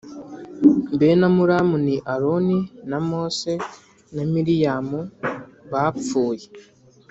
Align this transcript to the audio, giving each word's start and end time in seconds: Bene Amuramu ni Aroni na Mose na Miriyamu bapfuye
Bene 0.99 1.23
Amuramu 1.29 1.75
ni 1.85 1.95
Aroni 2.13 2.59
na 2.89 2.97
Mose 3.07 3.53
na 4.15 4.23
Miriyamu 4.31 4.99
bapfuye 5.71 6.45